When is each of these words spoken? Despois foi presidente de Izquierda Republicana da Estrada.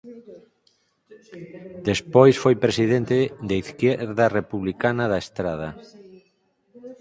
Despois 1.89 2.35
foi 2.43 2.55
presidente 2.65 3.15
de 3.47 3.55
Izquierda 3.65 4.25
Republicana 4.39 5.03
da 5.11 5.19
Estrada. 5.25 5.69